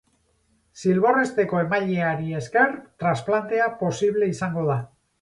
[0.83, 4.85] Zilbor-hesteko emaileari esker transplantea posible izango da.